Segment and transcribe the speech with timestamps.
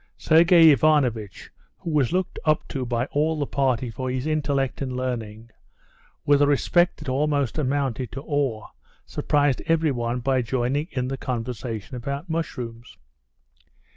[0.17, 4.95] Sergey Ivanovitch, who was looked up to by all the party for his intellect and
[4.97, 5.51] learning,
[6.25, 8.65] with a respect that almost amounted to awe,
[9.05, 12.97] surprised everyone by joining in the conversation about mushrooms.